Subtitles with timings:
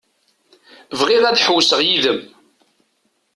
[0.99, 2.19] Bɣiɣ ad ḥewwseɣ yid-m.